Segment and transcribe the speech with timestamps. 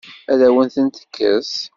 [0.31, 1.53] Ad awen-tent-tekkes?